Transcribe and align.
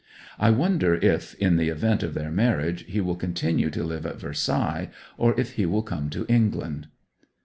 I 0.39 0.49
wonder 0.49 0.95
if, 0.95 1.35
in 1.35 1.57
the 1.57 1.69
event 1.69 2.01
of 2.01 2.15
their 2.15 2.31
marriage, 2.31 2.85
he 2.87 2.99
will 2.99 3.15
continue 3.15 3.69
to 3.69 3.83
live 3.83 4.07
at 4.07 4.19
Versailles, 4.19 4.89
or 5.15 5.39
if 5.39 5.51
he 5.53 5.67
will 5.67 5.83
come 5.83 6.09
to 6.09 6.25
England. 6.27 6.87